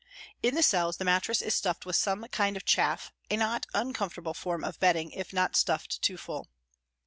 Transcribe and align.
In 0.41 0.55
the 0.55 0.63
cells 0.63 0.97
the 0.97 1.05
mattress 1.05 1.43
is 1.43 1.53
stuffed 1.53 1.85
with 1.85 1.95
some 1.95 2.27
kind 2.29 2.57
of 2.57 2.65
chaff, 2.65 3.11
a 3.29 3.37
not 3.37 3.67
uncomfortable 3.71 4.33
form 4.33 4.63
of 4.63 4.79
bedding 4.79 5.11
if 5.11 5.31
not 5.31 5.55
stuffed 5.55 6.01
too 6.01 6.17
full. 6.17 6.47